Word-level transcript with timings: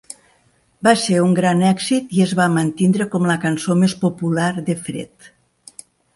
Va 0.87 0.93
ser 1.01 1.19
un 1.25 1.35
gran 1.39 1.61
èxit 1.71 2.15
i 2.21 2.23
es 2.25 2.33
va 2.39 2.47
mantindre 2.55 3.07
com 3.13 3.29
la 3.33 3.37
cançó 3.45 3.77
més 3.83 3.95
popular 4.07 4.49
de 4.73 4.79
Fred. 4.89 5.31